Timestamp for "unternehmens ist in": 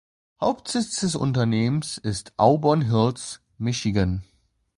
1.15-2.33